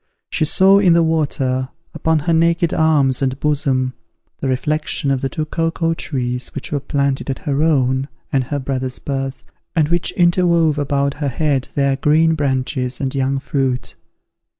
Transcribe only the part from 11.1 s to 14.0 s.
her head their green branches and young fruit.